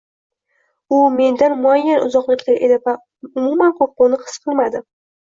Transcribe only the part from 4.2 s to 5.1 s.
his qilmadim.